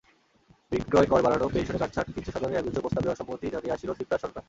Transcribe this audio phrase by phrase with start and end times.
[0.71, 4.39] বিক্রয়কর বাড়ানো, পেনশনে কাটছাঁট কৃচ্ছ্রসাধনের একগুচ্ছ প্রস্তাবে অসম্মতি জানিয়ে আসছিল সিপ্রাস সরকার।